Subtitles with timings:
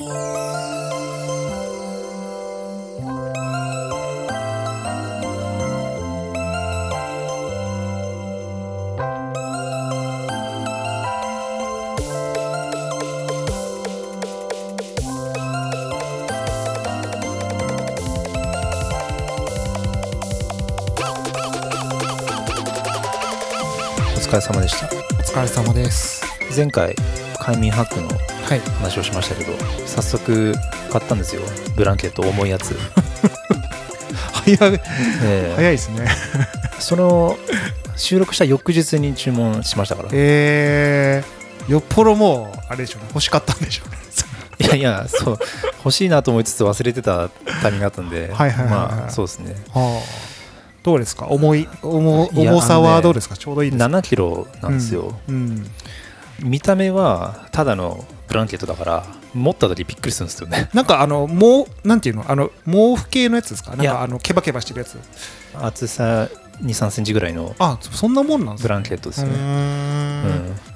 [0.00, 0.06] 疲
[24.32, 24.86] れ様でした。
[24.86, 24.90] お
[25.22, 26.22] 疲れ様です。
[26.54, 26.94] 前回
[27.48, 28.60] 快眠ハックのはい。
[28.60, 29.54] 話をしましたけど
[29.86, 30.52] 早速
[30.90, 31.40] 買ったんですよ。
[31.76, 32.76] ブランケット重いやつ、
[34.34, 34.80] 早い。
[35.24, 36.06] え早いですね。
[36.76, 37.38] ーその
[37.96, 40.08] 収録した翌日に注文しましたから。
[40.10, 41.24] いえ。
[41.68, 43.08] ー、よっぽどもうあれでしょうね。
[43.14, 43.96] 欲しかったんでしょうね。
[44.68, 45.38] やいやそう。
[45.78, 47.30] 欲しいなと思いつつ忘れてた
[47.62, 48.30] タイミングがあったんで。
[48.30, 48.90] はいはいはいはい。
[48.98, 49.54] まあそうですね。
[49.72, 50.28] はあ。
[50.82, 51.28] どうですか？
[51.28, 53.38] 重い重重さはどうですか？
[53.38, 55.66] ちょうどいいですか？7キロなんですよ、うん
[56.40, 60.68] 見た目はただのブランケットだから持った時びっくりするんですよね。
[60.72, 62.30] なんかあのもうなんていうの？
[62.30, 63.76] あの毛布系のやつですか？
[63.76, 64.98] なんかあのケバケバしてるやつ。
[65.54, 66.28] 厚さ
[66.62, 69.30] 2 3センチぐらいのあそんなもんなんですブかランケットですね、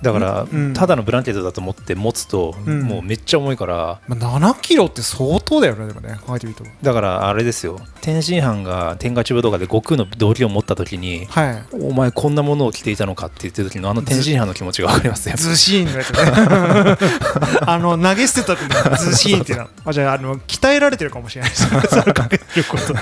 [0.02, 0.74] だから、うん。
[0.74, 2.82] ただのブランケットだと思って持つと、うん。
[2.82, 4.00] もうめっちゃ重いから。
[4.08, 7.78] まあ、7キロって相当だよねでもね考えてみるとだからあれですよ。
[8.00, 11.64] 天津飯が天下中武道家で悟空の道着を持った時にはい。
[11.80, 15.36] お前こんなものを着ていたのかって言ってる時のあの天津飯の気持ちが分かりますよ。
[15.38, 17.08] ズシーンのやつね。
[17.64, 21.50] あの投げ捨てた時にズシーンってなあじゃああの鍛えられてるかもしれない。
[21.50, 23.00] で すそれかけてることで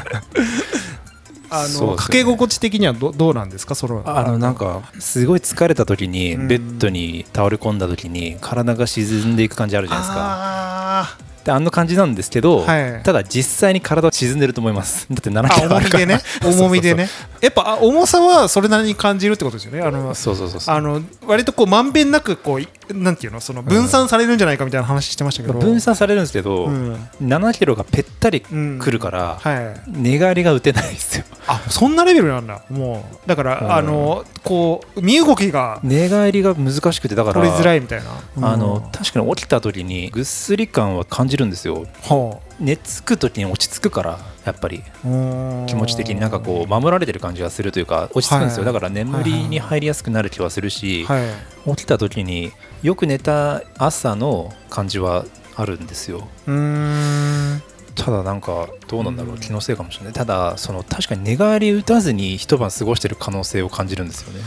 [1.50, 1.86] あそうですよね。
[1.88, 3.74] の掛け心地的にはどどうなんですか？
[3.74, 6.48] そのあのなんかすごい疲れた時にうん。
[6.48, 10.18] ベッドに倒れ込んだ時に体が沈んでいく感じあるじゃないですか。
[10.18, 13.02] あであんな感じなんですけど、はい。
[13.02, 15.06] ただ実際に体は沈んでると思います。
[15.10, 16.04] だって7ーあキロあるから。
[16.04, 16.20] 重みでね。
[16.44, 17.08] 重みでね。
[17.40, 19.80] やっぱあ重さはそれなりに感じるってことですよね。
[19.80, 23.40] あのそうそうそうあの割とこうまんべんなくこういなんていうの？
[23.40, 27.08] その分散されるんじゃないかみたいな話してましたけど、分散されるんですけど、うん。
[27.22, 29.80] 7キロがぺったりうんくるから、はい。
[29.88, 32.62] 寝返りが打てないですよあそんなレベルなんだ。
[32.70, 33.72] もうだから、うん。
[33.72, 38.90] あのこう身動きが寝返りが難しくてだから取りづらいみたいな、あのうん。
[38.92, 41.86] 確かに起きた時にぐっすり感は感じるんですよ。
[42.02, 44.82] は寝つく時に落ち着くからやっぱり。
[45.02, 46.20] 気持ち的に。
[46.20, 48.72] なんかこう守られてる感じがするというか落ち着くんですよ、はい。
[48.72, 51.70] だから眠りに入りやすくなる気はするし、はい。
[51.70, 52.52] 起きた時に
[52.82, 55.24] よく寝た朝の感じは
[55.56, 56.28] あるんですよ。
[56.46, 57.62] うーん
[57.94, 59.40] ただなんかどうなんだろう、うん。
[59.40, 60.12] 気のせいかもしれない。
[60.12, 64.40] ただその確かに寝返り打たずに一晩過ごしてる可能性を感じるんですよね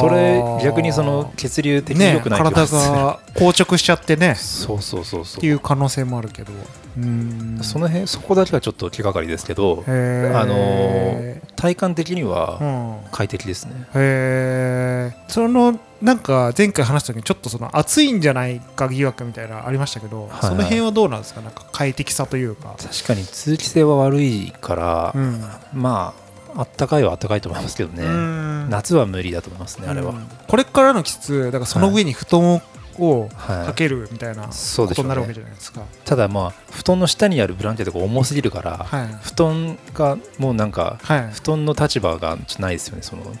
[0.00, 4.34] それ逆にその血流的にね良くない気体が硬直しちゃってね。
[4.34, 5.38] そうそうそうそう。
[5.38, 6.52] っていう可能性もあるけど。
[6.52, 7.58] うーん。
[7.62, 13.08] その辺そこだけはちょっと気がかりですけどあのー体感的にうはん。
[13.12, 20.40] 快適ですね、へえそのなんか前回話した時にちょっとその暑いんじゃないか疑惑みたいなのありましたけど、はい。
[20.40, 21.40] その辺はどうなんですか？
[21.40, 25.40] なんか快適さというか、確かに通気性は悪いから、うん。
[25.72, 26.21] まあ
[26.56, 28.70] あったかいはあったかいと思いますけどね、うん。
[28.70, 30.26] 夏は無理だと思いますねあれは、うん。
[30.46, 32.62] これからの季節だからその上に布団
[32.98, 33.66] をはい。
[33.66, 34.50] かけるみたいなこ
[34.94, 39.06] とになるわけじゃないですか、ただまあ布団の下にあるブランケットが重すぎるから、はい。
[39.22, 41.30] 布団がもうなんかはい。
[41.32, 43.22] 布団の立場がないですよねその。
[43.24, 43.36] 確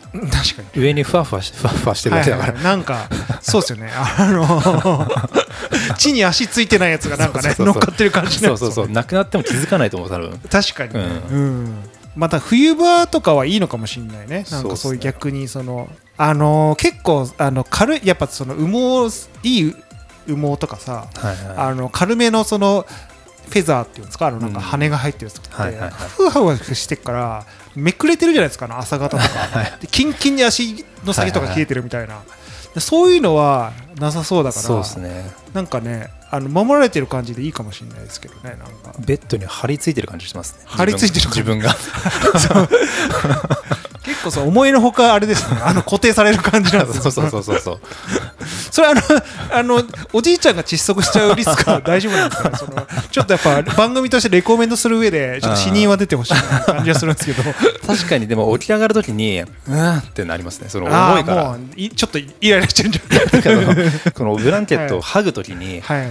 [0.56, 0.82] かに。
[0.82, 3.08] 上にふわふわしふわふわしてるだけだから、はいはいなんか
[3.42, 3.90] そうですよね。
[3.92, 5.06] あの
[5.98, 8.92] 地に足ついてないやつがなんかね乗っかってる感じなんそうそうそう。
[8.92, 10.38] なくなっても気づかないと思う多分。
[10.50, 11.74] 確かにね、ううん
[12.14, 14.44] また冬場とかはいいのかもしれないね。
[14.50, 19.74] なんかそういう逆にそのあのー結構あの軽いやっぱその羽毛いい
[20.28, 22.86] 羽毛とかさはいはあの軽めのその
[23.48, 24.26] フェザーっていうんですか？
[24.26, 24.64] あのなんかうん。
[24.64, 26.08] 羽が入ってるやつとかってはいはいはい。
[26.10, 29.24] ふわふわしてっからめくれてるじゃないですか朝方とか。
[29.80, 32.20] でキンキンに足の先とか冷えてるみたいな。
[32.20, 32.22] で
[32.80, 35.30] そういうのはなさそうだいからそうですね。
[35.52, 38.94] なんかねあの守られてる感じでいいかもしれないですけどねなんか。
[38.98, 40.64] ベッドに張り付いてる感じしますね。
[40.66, 41.40] 張り付いてる感じ。
[41.40, 41.74] 自分が
[44.22, 45.58] 結構そう思いのほかあれですね。
[45.64, 47.80] あの固定される感じなんですそうそうそうそうそう。
[48.70, 49.00] それあの
[49.52, 52.56] あのおじいちゃんが窒息しちゃうリスクは大丈夫なんですかね？
[52.56, 57.42] そのちょっとやっぱ番組としてレコメンドする上でちょっと死人は出てほしいな感じはするんですけど。
[57.86, 60.68] 確かにでも起き上がるときにうーんってなりますね。
[60.68, 61.42] そのあ重いから。
[61.42, 63.18] あもういちょっとイライラしてるんじゃな
[64.08, 64.12] い？
[64.12, 66.06] このブランケットを剥ぐときに、はい。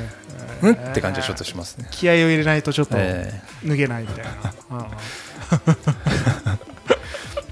[0.63, 1.87] うんって感じはちょっとしますね。
[1.89, 4.31] 気合を入れないとちょっとえ脱げないみたいな、
[4.69, 4.85] あ
[5.51, 5.75] えうん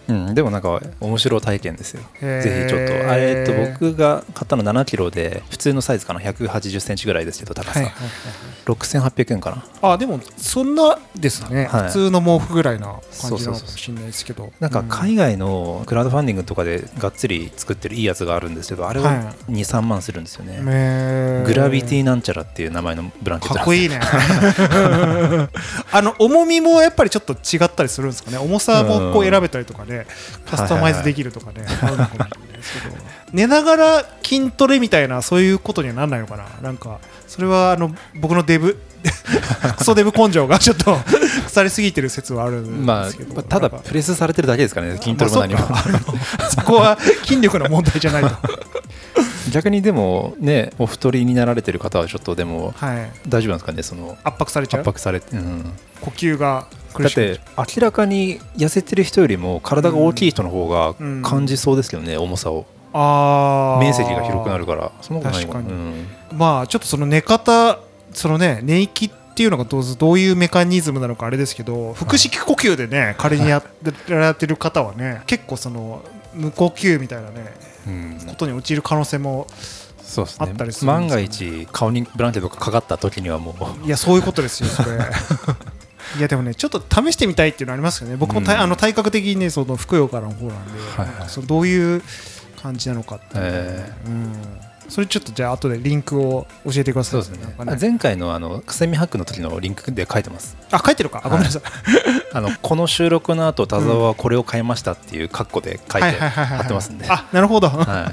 [0.10, 0.28] うん。
[0.28, 2.02] うん、でもなんか面白体験ですよ。
[2.22, 8.10] ぜひちょっとあえっと僕が買ったの7キロで普通のサイズかな？180センチぐらいですけど高さ、はいはいはい
[8.70, 9.50] 6800円か
[9.82, 9.94] な？
[9.94, 11.84] あでもそんなですね、はい。
[11.88, 14.52] 普通の毛布ぐらいな感じなのかもしれないですけど。
[14.60, 24.00] なんか海外のクラウドファンディングとかでがっつり作ってるいいやつがあるんですけどあれはは23万するんですよね、ねグラビティなんちゃらっていう名前のブランケットかっこいいね。
[25.92, 28.38] あの重みもやっぱりちょっと違ったりするんですかね。
[28.38, 29.99] 重さもこう選べたりとかね
[30.50, 31.66] カスタマイズできるとかね
[33.32, 36.46] 寝ながら筋トレみたいなそういうことにはならないのかな？
[36.62, 38.80] なんかそれはあの僕のデブ
[39.78, 40.98] クソデブ根性がちょっと
[41.46, 45.78] 腐りすぎてる説はあるんまですけど、あ、ただプレスされてるだけですからね筋トレも何も、ま
[46.50, 48.30] そこは筋力の問題じゃないと
[49.52, 53.12] 逆にでもねお太りになられてる方はちょっとでもはい。
[53.28, 54.82] 大丈夫なんですかねその圧迫されちゃう？
[54.82, 56.68] 圧迫されて、うん、呼吸が
[56.98, 61.22] だって明らかに痩せてる人よりも体が大きい人の方がうん。
[61.22, 62.66] 感じそうですけどね、重さを。
[62.94, 63.80] あー。
[63.80, 64.92] 面積が広くなるから。
[65.02, 65.74] そんなことないの確かに。
[65.74, 66.08] うん。
[66.38, 67.80] まあちょっとその寝方
[68.14, 76.04] そのね寝息っていうのがどうどういうメカニズムなのかあれですけど腹式呼吸でね仮にやってられてる方はね結構その
[76.34, 77.54] 無呼吸みたいなね
[77.88, 78.20] うん。
[78.28, 79.48] ことに陥る可能性も
[80.02, 80.48] そうですね。
[80.50, 81.08] あったりすすよね。
[81.08, 83.88] が一顔にブランケットがかかった時にはもう。
[83.88, 84.98] いやそういうことですよそれ。
[86.20, 88.18] いやでもねちょっと試してみたいっていうのありますよね。
[88.18, 90.50] 僕もた、うんあの体格的にねそのふくよかな方なんで、
[90.98, 91.30] はいはい。
[91.30, 92.04] そのどういう
[92.62, 94.34] 感じなのかっていうのね、えうん
[94.90, 97.24] それちょっとじゃあ後でリンクを教えてください。
[97.24, 97.56] そうですね。
[97.58, 100.58] なんか前回のあのくせみハックの時のリンクで書いてます。
[100.72, 101.22] あ書いてるか。
[101.24, 101.62] あごめんなさい、
[102.34, 107.06] あのこの収録の後田沢はこれを買いましたっていうカッコで書いてはいはいはいはい貼ってますんで。
[107.08, 107.70] あなるほど。
[107.70, 108.12] は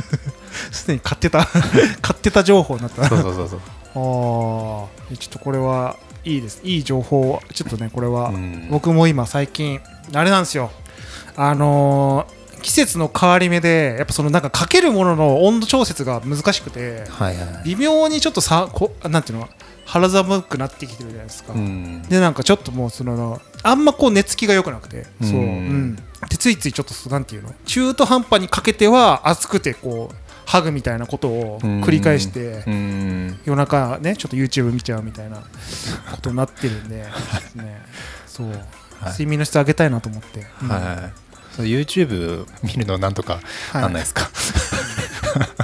[0.70, 1.46] すでに買ってた
[2.02, 3.06] 買ってた情報になった。
[3.06, 3.58] い、そうそうそうそう。
[3.58, 6.60] ああちょっとこれはいいです。
[6.62, 8.68] いい情報ちょっとねこれは、うん。
[8.70, 9.80] 僕も今最近
[10.12, 10.70] あれなんですよ。
[11.36, 17.62] あのー季節の変わり目でやっぱそのなんかかけるものの温度調節が難しくてはいはい。
[17.64, 19.48] 微妙にちょっとさこなんていうの
[19.84, 22.02] 肌寒くなってきてるじゃないですか、うん。
[22.02, 25.36] でなんかちょっともうそのあんまこう寝つきが良くなくてそう、うん。
[25.36, 25.96] うん、
[26.28, 33.40] でついついちょっとなんていうの中途半端にかけては暑くてこうハグみたいなことを繰り返してうん。
[33.44, 37.82] 夜中ねちょっと YouTube 見ちゃうみたいなことになってるんで、ね、
[38.26, 38.46] そう、
[39.06, 40.68] 睡眠の質上げたいなと思って、うん。
[40.68, 41.22] はい
[41.56, 43.40] そう YouTube 見るのなんとか
[43.72, 43.82] はい。
[43.82, 44.30] なんないですか、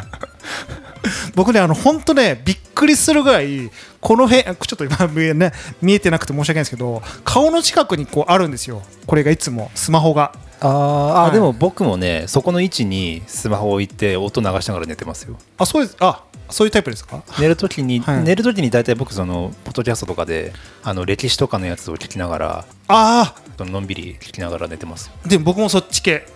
[1.34, 3.70] 僕ねあの本当ねびっくりするぐらい
[4.00, 5.52] この辺ちょっと今見え,、ね、
[5.82, 8.82] 見えてなくて申し訳ないんですけど顔の近くにこうあるんですよ。
[9.06, 10.32] これがいつもスマホが。
[10.60, 11.32] あはい。
[11.32, 15.36] でも僕もねそこの位置にスマホを置いて音流しながら寝てますよ。
[15.56, 15.96] あそうです。
[16.00, 17.22] あそういうタイプですか？
[17.38, 18.24] 寝るときに、はい。
[18.24, 20.52] 寝るときに大体僕そのポッドキャストとかで
[20.82, 25.10] あの歴史とかのやつを聞きながらあそののんびり聞きながら寝てます。
[25.24, 26.26] あでも僕もそっち系。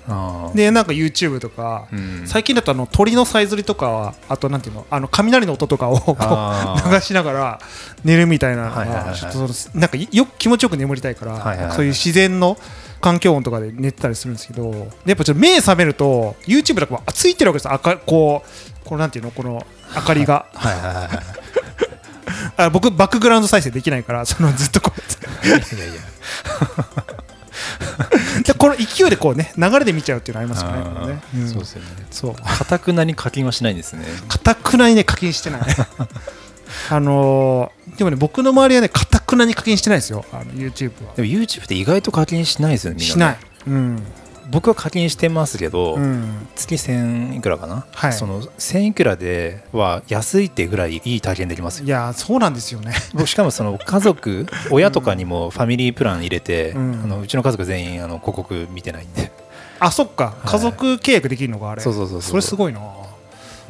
[0.55, 2.26] でなんか YouTube とか、うん。
[2.26, 7.61] 最近だとあの鳥のさえずりとかあとなんていうのあの雷の音とかを流しながら
[8.05, 12.56] 寝るみたいなのがちょっとそのなんかよ気持ちよく眠りたいから、はいはいはいそういう自然の
[13.00, 17.65] 環境音とかで寝てたりするんですけどでやっぱちょっと目覚めると YouTube だからついてるわけです。
[17.65, 20.47] よ赤こうこうなんていうのこの明かりが。
[20.55, 21.09] はいはいはいはい。
[22.56, 25.75] あ僕バックグラウンド再生できないからそのずっとこうやって。
[25.75, 25.94] いやいや
[28.44, 30.79] でこの勢いでこうね流れで見ちゃうっていうのありますよね。
[31.15, 31.49] ねーうん。
[31.49, 31.89] そうですよね。
[32.11, 32.35] そう。
[32.35, 34.05] かたくなに課金はしないんですね。
[34.29, 35.62] かたくなにね課金してない。
[36.91, 40.25] あのーでもね僕の周りはねかたくなに課金してないですよ。
[40.33, 41.15] あの YouTube は。
[41.15, 43.39] でも YouTube って意外と課金しないですよねみんなね。
[43.39, 43.75] しない。
[43.75, 44.03] うん
[44.52, 46.46] 僕は課金してますけど、うん。
[46.54, 48.12] 月1000いくらかな、はい。
[48.12, 51.87] その1000いくらでは安いってぐらいいい体験できますよ。
[51.87, 52.93] いやそうなんですよね。
[53.14, 57.00] 僕しかもその家族親とかにもファミリープラン入れて、うん。
[57.03, 59.32] あのうちの家族全員あの広告見てないんで、
[59.81, 60.36] あそっか。
[60.44, 61.82] 家族契約できるのがあれ。
[61.82, 62.31] そうそうそうそう。
[62.31, 62.81] それすごいな。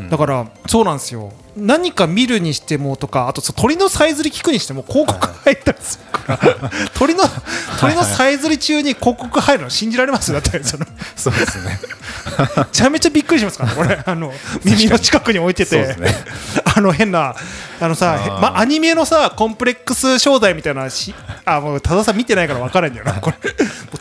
[0.01, 0.11] うん。
[0.11, 1.33] だからそうなんですよ。
[1.57, 7.25] 何か見るにしてもとかあと鳥のさえずり聞くにしても広告入ったりするか ら鳥の
[7.81, 10.33] 鳥のさえずり中に広告入るの信じられます？
[10.33, 10.87] だってその
[11.17, 11.79] そうですね。
[12.57, 13.99] めちゃめちゃびっくりしますからねこれ。
[14.07, 14.33] あの
[14.65, 15.97] 耳の近くに置いてて。
[16.75, 17.35] あの変な
[17.81, 21.15] あのさま、アニメのさコンプレックス商材みたいなし
[21.45, 23.37] あもう多田さん見てないから分からないんだよなこれ。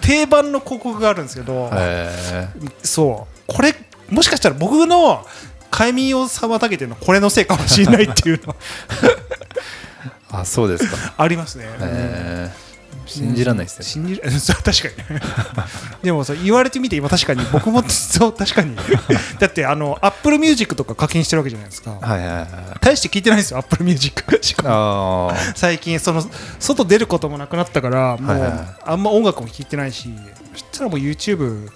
[0.02, 2.48] 定番の広告があるんですけど、へ
[2.84, 3.42] そう。
[3.48, 3.76] これ
[4.10, 5.26] もしかしたら僕の
[5.70, 8.54] 快眠を妨げてるのはこれのせいかもしれないっていうの。
[8.54, 9.21] ー
[10.32, 11.66] あそうですか、 ありますね、
[13.06, 14.22] 信じられないですね、信じ
[14.54, 15.16] 確かに。
[15.16, 15.22] ね
[16.04, 18.76] でもさ言われてみて今確かに僕もそう確かに。
[19.40, 21.92] だってあの Apple Music とか課金してるわけじゃないですか。
[22.02, 22.48] はいはいはい
[22.82, 25.30] 大して聞いてないんですよ Apple Music しかも。
[25.32, 25.54] あー。
[25.56, 26.24] 最近その
[26.60, 28.52] 外出ることもなくなったからもう、はいはい
[28.84, 31.70] あんま音楽も聴いてないしちょっったらもう YouTube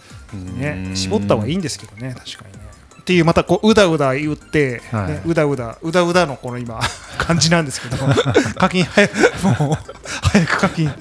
[0.58, 0.96] ねうん。
[0.96, 2.64] 絞った方がいいんですけどね確かにね
[3.06, 5.08] っていうまたこううだうだ言って、はい。
[5.10, 6.80] ね、うだうだうだうだのこの今
[7.20, 7.98] 感じなんですけど
[8.58, 9.78] 課金早くもう
[10.24, 10.92] 早く課金。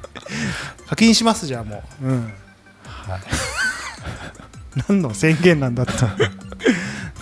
[0.88, 2.32] 課金しますじゃあもう、うん、
[2.84, 3.20] はい。
[4.88, 5.92] 何の宣言なんだって。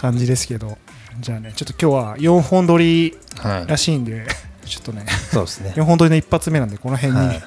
[0.00, 0.78] 感じですけど。
[1.18, 3.66] じゃあねちょっと今日は4本撮りはい。
[3.66, 4.28] らしいんで
[4.64, 5.06] ちょっとね。
[5.32, 5.72] そうですね。
[5.74, 7.42] 4本撮りの一発目なんでこの辺に、はい。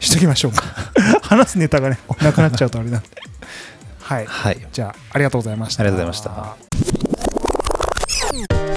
[0.00, 0.64] しときましょうか。
[1.22, 3.08] 話すネタがねなくなっちゃうとあれなんで
[4.10, 5.84] はい、はい、じゃあありがとうございました。
[5.84, 6.56] ありがとうございま
[8.56, 8.69] した。